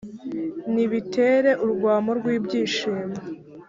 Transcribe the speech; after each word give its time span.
nibitere 0.73 1.51
urwamo 1.65 2.11
rw’ibyishimo, 2.19 3.15